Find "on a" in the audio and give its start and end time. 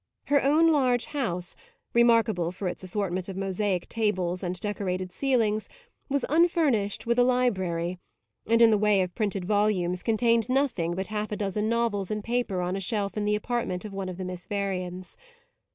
12.61-12.81